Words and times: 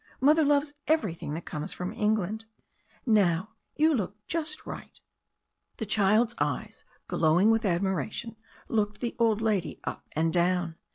Mother 0.19 0.43
loves 0.43 0.73
everything 0.87 1.35
that 1.35 1.45
comes 1.45 1.73
from 1.73 1.93
England. 1.93 2.45
Now, 3.05 3.51
you 3.75 3.93
look 3.93 4.17
just 4.25 4.65
right." 4.65 4.99
The 5.77 5.85
child's 5.85 6.33
eyes, 6.39 6.83
glowing 7.07 7.51
with 7.51 7.65
admiration, 7.65 8.35
looked 8.67 8.99
the 8.99 9.15
old 9.19 9.41
lady 9.41 9.79
up 9.83 10.03
and 10.13 10.33
down. 10.33 10.75